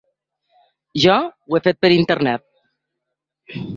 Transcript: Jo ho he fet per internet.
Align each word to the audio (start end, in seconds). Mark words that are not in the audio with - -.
Jo 1.03 1.17
ho 1.27 1.57
he 1.59 1.63
fet 1.67 1.81
per 1.85 1.91
internet. 1.99 2.47